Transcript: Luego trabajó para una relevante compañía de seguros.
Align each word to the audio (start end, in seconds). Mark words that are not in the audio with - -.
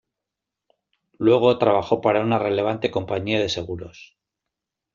Luego 1.19 1.59
trabajó 1.59 2.01
para 2.01 2.21
una 2.21 2.39
relevante 2.39 2.89
compañía 2.89 3.39
de 3.39 3.49
seguros. 3.49 4.17